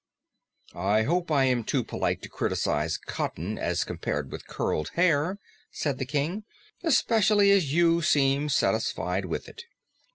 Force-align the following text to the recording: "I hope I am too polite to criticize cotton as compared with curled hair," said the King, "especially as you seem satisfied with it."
"I 0.73 1.03
hope 1.03 1.29
I 1.29 1.43
am 1.43 1.63
too 1.63 1.83
polite 1.83 2.23
to 2.23 2.27
criticize 2.29 2.97
cotton 2.97 3.59
as 3.59 3.83
compared 3.83 4.31
with 4.31 4.47
curled 4.47 4.89
hair," 4.95 5.37
said 5.69 5.99
the 5.99 6.07
King, 6.07 6.43
"especially 6.81 7.51
as 7.51 7.71
you 7.71 8.01
seem 8.01 8.49
satisfied 8.49 9.25
with 9.25 9.47
it." 9.47 9.65